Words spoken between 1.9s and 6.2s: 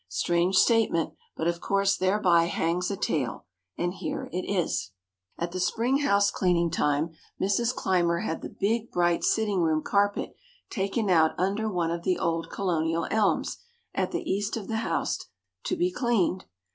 thereby hangs a tale, and here it is. At the spring